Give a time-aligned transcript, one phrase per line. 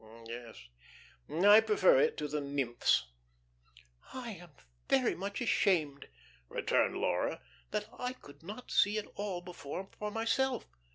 [0.03, 0.67] Oh, yes,
[1.29, 3.05] I prefer it to the nymphs."
[4.11, 4.49] "I am
[4.89, 6.09] very much ashamed,"
[6.49, 7.39] returned Laura,
[7.69, 10.65] "that I could not see it all before for myself.